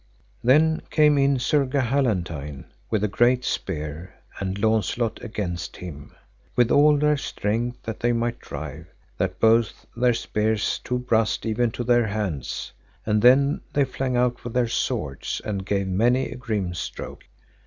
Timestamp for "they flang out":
13.73-14.43